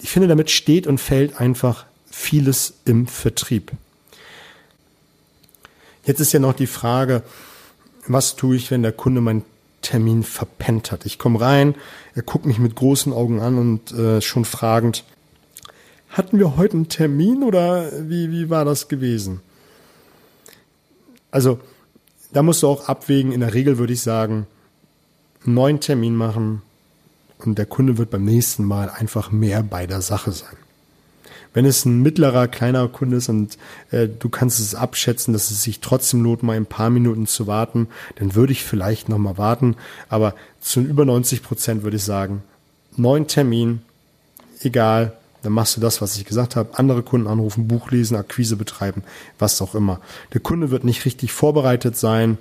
ich 0.00 0.10
finde, 0.10 0.28
damit 0.28 0.50
steht 0.50 0.86
und 0.86 0.98
fällt 0.98 1.40
einfach 1.40 1.86
vieles 2.10 2.74
im 2.84 3.06
Vertrieb. 3.06 3.72
Jetzt 6.04 6.20
ist 6.20 6.32
ja 6.32 6.40
noch 6.40 6.54
die 6.54 6.66
Frage, 6.66 7.22
was 8.06 8.36
tue 8.36 8.56
ich, 8.56 8.70
wenn 8.70 8.82
der 8.82 8.92
Kunde 8.92 9.20
meinen 9.20 9.44
Termin 9.80 10.22
verpennt 10.24 10.90
hat? 10.90 11.06
Ich 11.06 11.18
komme 11.18 11.40
rein, 11.40 11.74
er 12.14 12.22
guckt 12.22 12.46
mich 12.46 12.58
mit 12.58 12.74
großen 12.74 13.12
Augen 13.12 13.40
an 13.40 13.58
und 13.58 13.92
äh, 13.92 14.20
schon 14.20 14.44
fragend, 14.44 15.04
hatten 16.12 16.38
wir 16.38 16.56
heute 16.56 16.74
einen 16.74 16.88
Termin 16.88 17.42
oder 17.42 17.90
wie, 18.08 18.30
wie 18.30 18.50
war 18.50 18.64
das 18.64 18.88
gewesen? 18.88 19.40
Also, 21.30 21.58
da 22.32 22.42
musst 22.42 22.62
du 22.62 22.68
auch 22.68 22.88
abwägen. 22.88 23.32
In 23.32 23.40
der 23.40 23.54
Regel 23.54 23.78
würde 23.78 23.94
ich 23.94 24.02
sagen, 24.02 24.46
einen 25.44 25.54
neuen 25.54 25.80
Termin 25.80 26.14
machen 26.14 26.62
und 27.38 27.58
der 27.58 27.66
Kunde 27.66 27.98
wird 27.98 28.10
beim 28.10 28.24
nächsten 28.24 28.64
Mal 28.64 28.90
einfach 28.90 29.32
mehr 29.32 29.62
bei 29.62 29.86
der 29.86 30.02
Sache 30.02 30.32
sein. 30.32 30.56
Wenn 31.54 31.64
es 31.66 31.84
ein 31.84 32.00
mittlerer, 32.00 32.48
kleiner 32.48 32.88
Kunde 32.88 33.16
ist 33.18 33.28
und 33.28 33.58
äh, 33.90 34.08
du 34.08 34.28
kannst 34.28 34.60
es 34.60 34.74
abschätzen, 34.74 35.32
dass 35.34 35.50
es 35.50 35.62
sich 35.62 35.80
trotzdem 35.80 36.22
lohnt, 36.22 36.42
mal 36.42 36.56
ein 36.56 36.66
paar 36.66 36.88
Minuten 36.88 37.26
zu 37.26 37.46
warten, 37.46 37.88
dann 38.16 38.34
würde 38.34 38.52
ich 38.52 38.64
vielleicht 38.64 39.08
nochmal 39.08 39.36
warten. 39.36 39.76
Aber 40.08 40.34
zu 40.60 40.80
über 40.80 41.04
90 41.04 41.42
Prozent 41.42 41.82
würde 41.82 41.96
ich 41.96 42.04
sagen, 42.04 42.42
neuen 42.96 43.26
Termin, 43.26 43.82
egal, 44.60 45.18
dann 45.42 45.52
machst 45.52 45.76
du 45.76 45.80
das, 45.80 46.00
was 46.00 46.16
ich 46.16 46.24
gesagt 46.24 46.56
habe. 46.56 46.78
Andere 46.78 47.02
Kunden 47.02 47.26
anrufen, 47.26 47.68
Buch 47.68 47.90
lesen, 47.90 48.16
Akquise 48.16 48.56
betreiben, 48.56 49.02
was 49.38 49.60
auch 49.60 49.74
immer. 49.74 50.00
Der 50.32 50.40
Kunde 50.40 50.70
wird 50.70 50.84
nicht 50.84 51.04
richtig 51.04 51.32
vorbereitet 51.32 51.96
sein. 51.96 52.38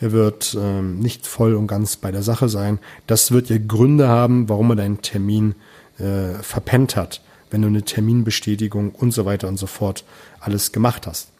Er 0.00 0.12
wird 0.12 0.56
ähm, 0.60 0.98
nicht 0.98 1.26
voll 1.26 1.54
und 1.54 1.66
ganz 1.66 1.96
bei 1.96 2.12
der 2.12 2.22
Sache 2.22 2.48
sein. 2.48 2.78
Das 3.06 3.32
wird 3.32 3.48
ja 3.48 3.56
Gründe 3.58 4.08
haben, 4.08 4.48
warum 4.48 4.70
er 4.70 4.76
deinen 4.76 5.00
Termin 5.00 5.54
äh, 5.98 6.34
verpennt 6.42 6.96
hat, 6.96 7.22
wenn 7.50 7.62
du 7.62 7.68
eine 7.68 7.82
Terminbestätigung 7.82 8.90
und 8.90 9.12
so 9.12 9.24
weiter 9.24 9.48
und 9.48 9.56
so 9.56 9.66
fort 9.66 10.04
alles 10.40 10.72
gemacht 10.72 11.06
hast. 11.06 11.30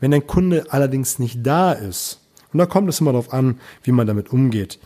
Wenn 0.00 0.10
dein 0.10 0.26
Kunde 0.26 0.66
allerdings 0.70 1.18
nicht 1.18 1.38
da 1.42 1.72
ist, 1.72 2.20
und 2.52 2.58
da 2.58 2.66
kommt 2.66 2.88
es 2.88 3.00
immer 3.00 3.12
darauf 3.12 3.32
an, 3.32 3.58
wie 3.82 3.90
man 3.90 4.06
damit 4.06 4.32
umgeht. 4.32 4.78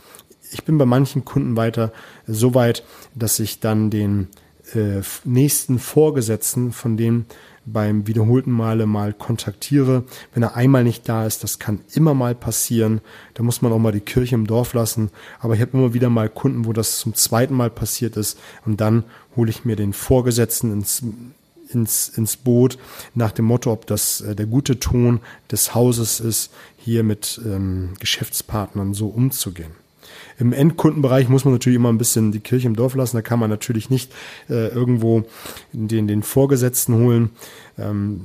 Ich 0.51 0.63
bin 0.63 0.79
bei 0.79 0.85
manchen 0.85 1.23
Kunden 1.23 1.55
weiter 1.55 1.93
so 2.25 2.55
weit, 2.55 2.83
dass 3.13 3.39
ich 3.39 3.59
dann 3.59 3.91
den 3.91 4.27
äh, 4.75 5.01
nächsten 5.23 5.79
Vorgesetzten, 5.79 6.71
von 6.71 6.97
dem 6.97 7.25
beim 7.65 8.07
wiederholten 8.07 8.51
Male 8.51 8.85
mal 8.85 9.13
kontaktiere. 9.13 10.03
Wenn 10.33 10.43
er 10.43 10.55
einmal 10.55 10.83
nicht 10.83 11.07
da 11.07 11.25
ist, 11.25 11.43
das 11.43 11.59
kann 11.59 11.81
immer 11.93 12.13
mal 12.13 12.35
passieren. 12.35 13.01
Da 13.33 13.43
muss 13.43 13.61
man 13.61 13.71
auch 13.71 13.79
mal 13.79 13.91
die 13.91 13.99
Kirche 13.99 14.35
im 14.35 14.47
Dorf 14.47 14.73
lassen. 14.73 15.11
Aber 15.39 15.55
ich 15.55 15.61
habe 15.61 15.77
immer 15.77 15.93
wieder 15.93 16.09
mal 16.09 16.29
Kunden, 16.29 16.65
wo 16.65 16.73
das 16.73 16.99
zum 16.99 17.13
zweiten 17.13 17.53
Mal 17.53 17.69
passiert 17.69 18.17
ist. 18.17 18.39
Und 18.65 18.81
dann 18.81 19.03
hole 19.35 19.49
ich 19.49 19.65
mir 19.65 19.75
den 19.75 19.93
Vorgesetzten 19.93 20.71
ins, 20.71 21.03
ins, 21.69 22.09
ins 22.09 22.37
Boot 22.37 22.77
nach 23.13 23.31
dem 23.31 23.45
Motto, 23.45 23.71
ob 23.71 23.85
das 23.85 24.21
äh, 24.21 24.35
der 24.35 24.45
gute 24.45 24.79
Ton 24.79 25.19
des 25.51 25.75
Hauses 25.75 26.19
ist, 26.19 26.51
hier 26.77 27.03
mit 27.03 27.39
ähm, 27.45 27.93
Geschäftspartnern 27.99 28.93
so 28.93 29.07
umzugehen. 29.07 29.71
Im 30.37 30.53
Endkundenbereich 30.53 31.29
muss 31.29 31.45
man 31.45 31.53
natürlich 31.53 31.77
immer 31.77 31.89
ein 31.89 31.97
bisschen 31.97 32.31
die 32.31 32.39
Kirche 32.39 32.67
im 32.67 32.75
Dorf 32.75 32.95
lassen. 32.95 33.17
Da 33.17 33.21
kann 33.21 33.39
man 33.39 33.49
natürlich 33.49 33.89
nicht 33.89 34.11
äh, 34.49 34.67
irgendwo 34.67 35.23
den, 35.73 36.07
den 36.07 36.23
Vorgesetzten 36.23 36.95
holen. 36.95 37.29
Ähm, 37.77 38.21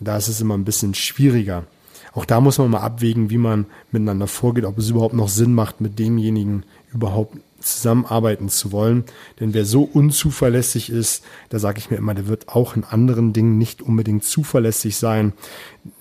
da 0.00 0.16
ist 0.16 0.28
es 0.28 0.40
immer 0.40 0.56
ein 0.56 0.64
bisschen 0.64 0.94
schwieriger. 0.94 1.64
Auch 2.12 2.24
da 2.24 2.40
muss 2.40 2.58
man 2.58 2.70
mal 2.70 2.80
abwägen, 2.80 3.30
wie 3.30 3.38
man 3.38 3.66
miteinander 3.92 4.26
vorgeht, 4.26 4.64
ob 4.64 4.78
es 4.78 4.90
überhaupt 4.90 5.14
noch 5.14 5.28
Sinn 5.28 5.54
macht, 5.54 5.80
mit 5.80 5.98
demjenigen 5.98 6.64
überhaupt 6.92 7.36
zusammenarbeiten 7.60 8.48
zu 8.48 8.72
wollen. 8.72 9.04
Denn 9.40 9.52
wer 9.54 9.64
so 9.64 9.82
unzuverlässig 9.82 10.90
ist, 10.90 11.24
da 11.48 11.58
sage 11.58 11.78
ich 11.78 11.90
mir 11.90 11.96
immer, 11.96 12.14
der 12.14 12.28
wird 12.28 12.48
auch 12.48 12.76
in 12.76 12.84
anderen 12.84 13.32
Dingen 13.32 13.58
nicht 13.58 13.82
unbedingt 13.82 14.24
zuverlässig 14.24 14.96
sein. 14.96 15.32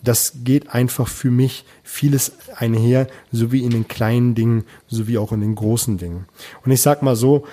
Das 0.04 0.34
geht 0.44 0.70
einfach 0.70 1.08
für 1.08 1.32
mich 1.32 1.66
vieles 1.84 2.34
einher, 2.56 3.08
so 3.32 3.52
wie 3.52 3.64
in 3.64 3.72
den 3.72 3.88
kleinen 3.88 4.36
Dingen, 4.36 4.66
so 4.88 5.08
wie 5.08 5.18
auch 5.18 5.32
in 5.32 5.42
den 5.42 5.56
großen 5.56 5.98
Dingen. 5.98 6.26
Und 6.64 6.72
ich 6.72 6.82
sag 6.82 7.02
mal 7.02 7.16
so, 7.16 7.46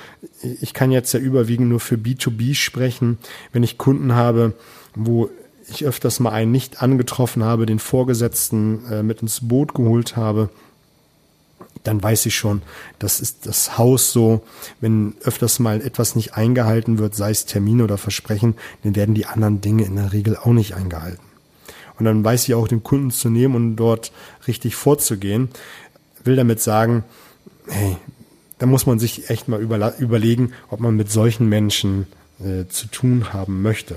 ich 0.60 0.74
kann 0.74 0.90
jetzt 0.90 1.12
ja 1.14 1.20
überwiegend 1.20 1.68
nur 1.68 1.80
für 1.80 1.96
B2B 1.96 2.54
sprechen. 2.54 3.18
Wenn 3.52 3.62
ich 3.62 3.78
Kunden 3.78 4.14
habe, 4.14 4.52
wo 4.94 5.30
ich 5.68 5.86
öfters 5.86 6.20
mal 6.20 6.32
einen 6.32 6.52
nicht 6.52 6.82
angetroffen 6.82 7.42
habe, 7.42 7.64
den 7.64 7.78
Vorgesetzten 7.78 8.84
äh, 8.90 9.02
mit 9.02 9.22
ins 9.22 9.48
Boot 9.48 9.74
geholt 9.74 10.14
habe, 10.14 10.50
dann 11.84 12.02
weiß 12.02 12.26
ich 12.26 12.34
schon, 12.34 12.62
das 12.98 13.20
ist 13.20 13.46
das 13.46 13.78
Haus 13.78 14.12
so, 14.12 14.42
wenn 14.80 15.14
öfters 15.22 15.58
mal 15.58 15.80
etwas 15.80 16.16
nicht 16.16 16.34
eingehalten 16.34 16.98
wird, 16.98 17.14
sei 17.14 17.30
es 17.30 17.44
Termine 17.44 17.84
oder 17.84 17.98
Versprechen, 17.98 18.56
dann 18.82 18.96
werden 18.96 19.14
die 19.14 19.26
anderen 19.26 19.60
Dinge 19.60 19.84
in 19.84 19.96
der 19.96 20.12
Regel 20.12 20.36
auch 20.36 20.52
nicht 20.52 20.74
eingehalten. 20.74 21.22
Und 21.98 22.06
dann 22.06 22.24
weiß 22.24 22.48
ich 22.48 22.54
auch, 22.54 22.66
den 22.66 22.82
Kunden 22.82 23.10
zu 23.10 23.30
nehmen 23.30 23.54
und 23.54 23.76
dort 23.76 24.12
richtig 24.48 24.74
vorzugehen. 24.74 25.50
Will 26.24 26.36
damit 26.36 26.60
sagen, 26.60 27.04
hey, 27.68 27.96
da 28.58 28.66
muss 28.66 28.86
man 28.86 28.98
sich 28.98 29.30
echt 29.30 29.48
mal 29.48 29.60
überlegen, 29.60 30.52
ob 30.70 30.80
man 30.80 30.96
mit 30.96 31.12
solchen 31.12 31.48
Menschen 31.48 32.06
äh, 32.40 32.66
zu 32.68 32.86
tun 32.88 33.32
haben 33.32 33.62
möchte. 33.62 33.96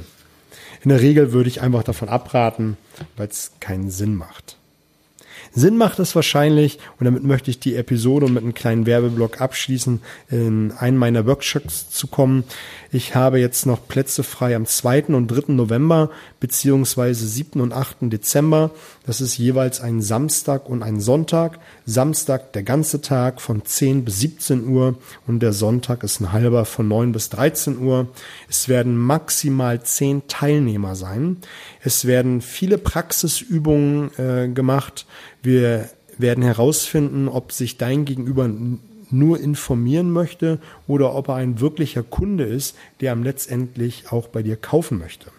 In 0.83 0.89
der 0.89 1.01
Regel 1.01 1.31
würde 1.31 1.49
ich 1.49 1.61
einfach 1.61 1.83
davon 1.83 2.09
abraten, 2.09 2.77
weil 3.15 3.27
es 3.27 3.53
keinen 3.59 3.89
Sinn 3.89 4.15
macht. 4.15 4.57
Sinn 5.57 5.75
macht 5.75 5.97
es 5.97 6.15
wahrscheinlich, 6.15 6.77
und 6.99 7.05
damit 7.05 7.23
möchte 7.23 7.49
ich 7.49 7.59
die 7.59 7.75
Episode 7.75 8.29
mit 8.29 8.43
einem 8.43 8.53
kleinen 8.53 8.85
Werbeblock 8.85 9.41
abschließen, 9.41 10.01
in 10.29 10.71
einen 10.71 10.97
meiner 10.97 11.25
Workshops 11.25 11.89
zu 11.89 12.05
kommen. 12.05 12.43
Ich 12.91 13.15
habe 13.15 13.39
jetzt 13.39 13.65
noch 13.65 13.87
Plätze 13.87 14.21
frei 14.21 14.55
am 14.55 14.67
2. 14.67 15.05
und 15.05 15.27
3. 15.27 15.53
November 15.53 16.11
beziehungsweise 16.39 17.27
7. 17.27 17.59
und 17.59 17.73
8. 17.73 17.97
Dezember. 18.01 18.69
Das 19.05 19.19
ist 19.19 19.39
jeweils 19.39 19.81
ein 19.81 20.03
Samstag 20.03 20.69
und 20.69 20.83
ein 20.83 20.99
Sonntag. 20.99 21.57
Samstag 21.87 22.53
der 22.53 22.61
ganze 22.61 23.01
Tag 23.01 23.41
von 23.41 23.65
10 23.65 24.05
bis 24.05 24.19
17 24.19 24.67
Uhr 24.67 24.95
und 25.25 25.39
der 25.39 25.53
Sonntag 25.53 26.03
ist 26.03 26.21
ein 26.21 26.31
halber 26.31 26.65
von 26.65 26.87
9 26.87 27.11
bis 27.13 27.29
13 27.29 27.79
Uhr. 27.79 28.07
Es 28.47 28.69
werden 28.69 28.95
maximal 28.95 29.81
10 29.81 30.27
Teilnehmer 30.27 30.95
sein. 30.95 31.37
Es 31.87 32.03
werden 32.03 32.41
viele 32.41 32.77
Praxisübungen 32.77 34.11
äh, 34.17 34.49
gemacht. 34.49 35.05
Wir 35.41 35.89
werden 36.17 36.43
herausfinden, 36.43 37.29
ob 37.29 37.53
sich 37.53 37.77
dein 37.77 38.03
Gegenüber 38.03 38.49
nur 39.09 39.39
informieren 39.39 40.11
möchte 40.11 40.59
oder 40.85 41.15
ob 41.15 41.29
er 41.29 41.35
ein 41.35 41.61
wirklicher 41.61 42.03
Kunde 42.03 42.43
ist, 42.43 42.75
der 42.99 43.13
am 43.13 43.23
letztendlich 43.23 44.11
auch 44.11 44.27
bei 44.27 44.43
dir 44.43 44.57
kaufen 44.57 44.97
möchte. 44.97 45.31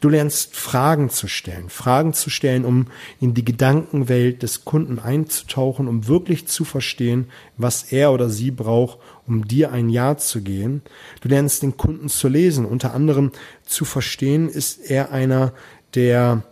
Du 0.00 0.08
lernst 0.08 0.54
Fragen 0.54 1.10
zu 1.10 1.26
stellen, 1.26 1.70
Fragen 1.70 2.12
zu 2.12 2.30
stellen, 2.30 2.64
um 2.64 2.86
in 3.20 3.34
die 3.34 3.44
Gedankenwelt 3.44 4.42
des 4.42 4.64
Kunden 4.64 4.98
einzutauchen, 4.98 5.88
um 5.88 6.06
wirklich 6.06 6.46
zu 6.46 6.64
verstehen, 6.64 7.28
was 7.56 7.92
er 7.92 8.12
oder 8.12 8.28
sie 8.30 8.50
braucht, 8.50 8.98
um 9.26 9.46
dir 9.46 9.72
ein 9.72 9.88
Ja 9.88 10.16
zu 10.16 10.40
gehen. 10.40 10.82
Du 11.20 11.28
lernst 11.28 11.62
den 11.62 11.76
Kunden 11.76 12.08
zu 12.08 12.28
lesen, 12.28 12.64
unter 12.64 12.94
anderem 12.94 13.32
zu 13.66 13.84
verstehen, 13.84 14.48
ist 14.48 14.78
er 14.90 15.10
einer, 15.10 15.52
der 15.94 16.42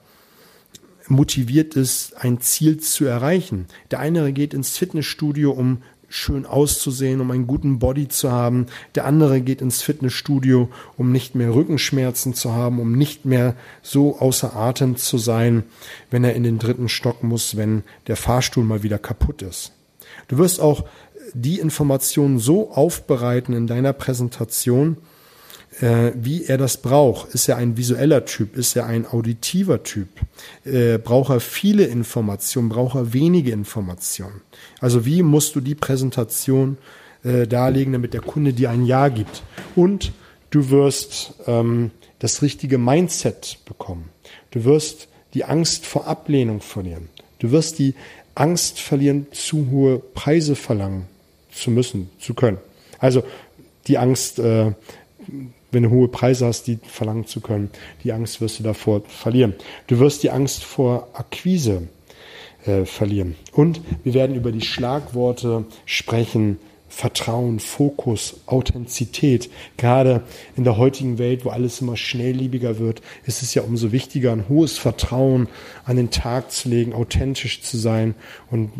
motiviert 1.08 1.76
ist, 1.76 2.16
ein 2.16 2.40
Ziel 2.40 2.78
zu 2.78 3.04
erreichen. 3.04 3.66
Der 3.90 4.00
eine 4.00 4.32
geht 4.32 4.54
ins 4.54 4.76
Fitnessstudio, 4.76 5.52
um 5.52 5.82
schön 6.08 6.46
auszusehen, 6.46 7.20
um 7.20 7.30
einen 7.30 7.46
guten 7.46 7.78
Body 7.78 8.08
zu 8.08 8.30
haben. 8.30 8.66
Der 8.94 9.04
andere 9.04 9.40
geht 9.40 9.60
ins 9.60 9.82
Fitnessstudio, 9.82 10.70
um 10.96 11.12
nicht 11.12 11.34
mehr 11.34 11.54
Rückenschmerzen 11.54 12.34
zu 12.34 12.52
haben, 12.52 12.80
um 12.80 12.92
nicht 12.92 13.24
mehr 13.24 13.56
so 13.82 14.18
außer 14.18 14.54
Atem 14.54 14.96
zu 14.96 15.18
sein, 15.18 15.64
wenn 16.10 16.24
er 16.24 16.34
in 16.34 16.44
den 16.44 16.58
dritten 16.58 16.88
Stock 16.88 17.22
muss, 17.22 17.56
wenn 17.56 17.82
der 18.06 18.16
Fahrstuhl 18.16 18.64
mal 18.64 18.82
wieder 18.82 18.98
kaputt 18.98 19.42
ist. 19.42 19.72
Du 20.28 20.38
wirst 20.38 20.60
auch 20.60 20.84
die 21.34 21.58
Informationen 21.58 22.38
so 22.38 22.70
aufbereiten 22.70 23.52
in 23.52 23.66
deiner 23.66 23.92
Präsentation, 23.92 24.96
äh, 25.80 26.12
wie 26.14 26.44
er 26.44 26.58
das 26.58 26.78
braucht. 26.78 27.34
Ist 27.34 27.48
er 27.48 27.56
ein 27.56 27.76
visueller 27.76 28.24
Typ? 28.24 28.56
Ist 28.56 28.76
er 28.76 28.86
ein 28.86 29.06
auditiver 29.06 29.82
Typ? 29.82 30.08
Äh, 30.64 30.98
braucht 30.98 31.30
er 31.30 31.40
viele 31.40 31.84
Informationen? 31.84 32.68
Braucht 32.68 32.96
er 32.96 33.12
wenige 33.12 33.52
Informationen? 33.52 34.40
Also 34.80 35.04
wie 35.04 35.22
musst 35.22 35.54
du 35.54 35.60
die 35.60 35.74
Präsentation 35.74 36.78
äh, 37.24 37.46
darlegen, 37.46 37.92
damit 37.92 38.14
der 38.14 38.20
Kunde 38.20 38.52
dir 38.52 38.70
ein 38.70 38.84
Ja 38.84 39.08
gibt? 39.08 39.42
Und 39.74 40.12
du 40.50 40.70
wirst 40.70 41.34
ähm, 41.46 41.90
das 42.18 42.42
richtige 42.42 42.78
Mindset 42.78 43.58
bekommen. 43.66 44.10
Du 44.50 44.64
wirst 44.64 45.08
die 45.34 45.44
Angst 45.44 45.86
vor 45.86 46.06
Ablehnung 46.06 46.60
verlieren. 46.60 47.08
Du 47.38 47.50
wirst 47.50 47.78
die 47.78 47.94
Angst 48.34 48.80
verlieren, 48.80 49.26
zu 49.32 49.70
hohe 49.70 49.98
Preise 49.98 50.56
verlangen 50.56 51.06
zu 51.50 51.70
müssen, 51.70 52.10
zu 52.18 52.34
können. 52.34 52.58
Also 52.98 53.22
die 53.86 53.98
Angst, 53.98 54.38
äh, 54.38 54.72
wenn 55.70 55.82
du 55.82 55.90
hohe 55.90 56.08
Preise 56.08 56.46
hast, 56.46 56.66
die 56.66 56.78
verlangen 56.82 57.26
zu 57.26 57.40
können. 57.40 57.70
Die 58.04 58.12
Angst 58.12 58.40
wirst 58.40 58.58
du 58.58 58.62
davor 58.62 59.02
verlieren. 59.06 59.54
Du 59.86 59.98
wirst 59.98 60.22
die 60.22 60.30
Angst 60.30 60.64
vor 60.64 61.08
Akquise 61.12 61.88
äh, 62.64 62.84
verlieren. 62.84 63.36
Und 63.52 63.80
wir 64.04 64.14
werden 64.14 64.36
über 64.36 64.52
die 64.52 64.62
Schlagworte 64.62 65.64
sprechen. 65.84 66.58
Vertrauen, 66.88 67.58
Fokus, 67.58 68.40
Authentizität. 68.46 69.50
Gerade 69.76 70.22
in 70.56 70.64
der 70.64 70.76
heutigen 70.76 71.18
Welt, 71.18 71.44
wo 71.44 71.50
alles 71.50 71.80
immer 71.80 71.96
schnelllebiger 71.96 72.78
wird, 72.78 73.02
ist 73.26 73.42
es 73.42 73.54
ja 73.54 73.62
umso 73.62 73.92
wichtiger, 73.92 74.32
ein 74.32 74.48
hohes 74.48 74.78
Vertrauen 74.78 75.48
an 75.84 75.96
den 75.96 76.10
Tag 76.10 76.52
zu 76.52 76.68
legen, 76.68 76.94
authentisch 76.94 77.60
zu 77.60 77.76
sein 77.76 78.14
und 78.50 78.70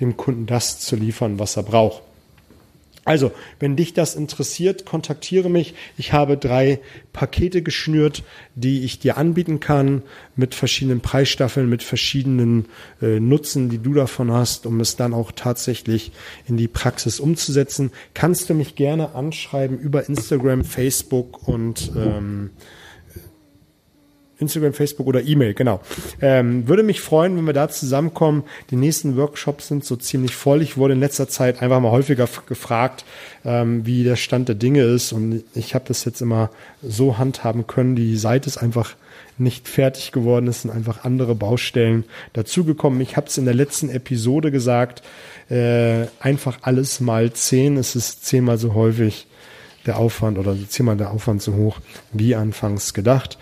dem 0.00 0.16
Kunden 0.16 0.46
das 0.46 0.80
zu 0.80 0.96
liefern, 0.96 1.38
was 1.38 1.56
er 1.56 1.62
braucht. 1.62 2.02
Also, 3.04 3.32
wenn 3.58 3.74
dich 3.74 3.94
das 3.94 4.14
interessiert, 4.14 4.86
kontaktiere 4.86 5.50
mich. 5.50 5.74
Ich 5.96 6.12
habe 6.12 6.36
drei 6.36 6.78
Pakete 7.12 7.62
geschnürt, 7.62 8.22
die 8.54 8.84
ich 8.84 9.00
dir 9.00 9.16
anbieten 9.16 9.58
kann, 9.58 10.02
mit 10.36 10.54
verschiedenen 10.54 11.00
Preisstaffeln, 11.00 11.68
mit 11.68 11.82
verschiedenen 11.82 12.66
äh, 13.00 13.18
Nutzen, 13.18 13.68
die 13.70 13.78
du 13.78 13.92
davon 13.92 14.30
hast, 14.30 14.66
um 14.66 14.78
es 14.78 14.94
dann 14.94 15.14
auch 15.14 15.32
tatsächlich 15.32 16.12
in 16.46 16.56
die 16.56 16.68
Praxis 16.68 17.18
umzusetzen. 17.18 17.90
Kannst 18.14 18.48
du 18.48 18.54
mich 18.54 18.76
gerne 18.76 19.16
anschreiben 19.16 19.80
über 19.80 20.08
Instagram, 20.08 20.64
Facebook 20.64 21.48
und 21.48 21.90
ähm, 21.96 22.50
Instagram, 24.42 24.74
Facebook 24.74 25.06
oder 25.06 25.22
E-Mail, 25.22 25.54
genau. 25.54 25.80
Ähm, 26.20 26.68
würde 26.68 26.82
mich 26.82 27.00
freuen, 27.00 27.36
wenn 27.36 27.44
wir 27.44 27.54
da 27.54 27.68
zusammenkommen. 27.68 28.44
Die 28.70 28.76
nächsten 28.76 29.16
Workshops 29.16 29.68
sind 29.68 29.84
so 29.84 29.96
ziemlich 29.96 30.36
voll. 30.36 30.60
Ich 30.60 30.76
wurde 30.76 30.94
in 30.94 31.00
letzter 31.00 31.28
Zeit 31.28 31.62
einfach 31.62 31.80
mal 31.80 31.90
häufiger 31.90 32.28
gefragt, 32.46 33.04
ähm, 33.44 33.86
wie 33.86 34.04
der 34.04 34.16
Stand 34.16 34.48
der 34.48 34.56
Dinge 34.56 34.82
ist. 34.82 35.12
Und 35.12 35.44
ich 35.54 35.74
habe 35.74 35.84
das 35.88 36.04
jetzt 36.04 36.20
immer 36.20 36.50
so 36.82 37.18
handhaben 37.18 37.66
können. 37.66 37.96
Die 37.96 38.16
Seite 38.16 38.48
ist 38.48 38.58
einfach 38.58 38.94
nicht 39.38 39.68
fertig 39.68 40.12
geworden. 40.12 40.48
Es 40.48 40.62
sind 40.62 40.70
einfach 40.70 41.04
andere 41.04 41.34
Baustellen 41.34 42.04
dazugekommen. 42.32 43.00
Ich 43.00 43.16
habe 43.16 43.26
es 43.26 43.38
in 43.38 43.44
der 43.44 43.54
letzten 43.54 43.88
Episode 43.88 44.50
gesagt. 44.50 45.02
Äh, 45.48 46.06
einfach 46.20 46.58
alles 46.62 47.00
mal 47.00 47.32
zehn. 47.32 47.76
Es 47.76 47.96
ist 47.96 48.24
zehnmal 48.24 48.58
so 48.58 48.74
häufig 48.74 49.26
der 49.86 49.98
Aufwand 49.98 50.38
oder 50.38 50.56
zehnmal 50.68 50.96
der 50.96 51.10
Aufwand 51.10 51.42
so 51.42 51.54
hoch 51.54 51.78
wie 52.12 52.34
anfangs 52.34 52.94
gedacht. 52.94 53.38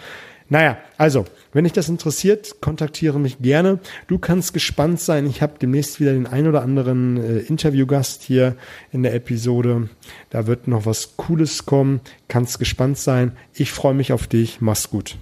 Naja, 0.51 0.79
also, 0.99 1.27
wenn 1.53 1.63
dich 1.63 1.73
das 1.73 1.89
interessiert, 1.89 2.61
kontaktiere 2.61 3.21
mich 3.21 3.39
gerne. 3.39 3.79
Du 4.09 4.19
kannst 4.19 4.53
gespannt 4.53 5.01
sein. 5.01 5.27
Ich 5.27 5.43
habe 5.43 5.55
demnächst 5.63 6.01
wieder 6.01 6.13
den 6.13 6.27
ein 6.27 6.49
oder 6.49 6.63
anderen 6.63 7.17
äh, 7.17 7.39
Interviewgast 7.39 8.23
hier 8.23 8.57
in 8.91 9.05
der 9.05 9.15
Episode. 9.15 9.89
Da 10.29 10.49
wird 10.49 10.67
noch 10.67 10.87
was 10.87 11.17
Cooles 11.17 11.67
kommen. 11.67 12.01
Kannst 12.27 12.59
gespannt 12.59 12.99
sein. 12.99 13.37
Ich 13.55 13.71
freue 13.71 13.95
mich 13.95 14.13
auf 14.13 14.27
dich. 14.27 14.61
Mach's 14.61 14.91
gut. 14.91 15.17